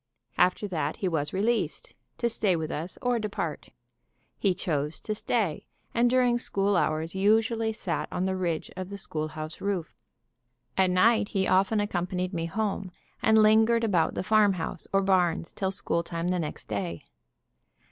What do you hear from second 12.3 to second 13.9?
me home, and lingered